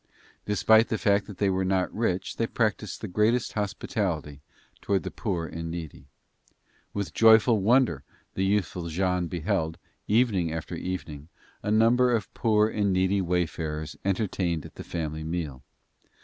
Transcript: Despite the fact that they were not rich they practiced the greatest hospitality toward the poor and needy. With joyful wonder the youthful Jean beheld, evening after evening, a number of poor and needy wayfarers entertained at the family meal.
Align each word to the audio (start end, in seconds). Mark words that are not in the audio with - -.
Despite 0.47 0.87
the 0.87 0.97
fact 0.97 1.27
that 1.27 1.37
they 1.37 1.51
were 1.51 1.63
not 1.63 1.93
rich 1.93 2.37
they 2.37 2.47
practiced 2.47 3.01
the 3.01 3.07
greatest 3.07 3.53
hospitality 3.53 4.41
toward 4.81 5.03
the 5.03 5.11
poor 5.11 5.45
and 5.45 5.69
needy. 5.69 6.07
With 6.91 7.13
joyful 7.13 7.61
wonder 7.61 8.03
the 8.33 8.43
youthful 8.43 8.87
Jean 8.87 9.27
beheld, 9.27 9.77
evening 10.07 10.51
after 10.51 10.73
evening, 10.73 11.27
a 11.61 11.69
number 11.69 12.15
of 12.15 12.33
poor 12.33 12.67
and 12.67 12.91
needy 12.91 13.21
wayfarers 13.21 13.95
entertained 14.03 14.65
at 14.65 14.73
the 14.73 14.83
family 14.83 15.23
meal. 15.23 15.61